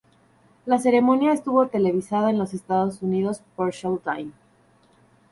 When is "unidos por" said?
3.03-3.69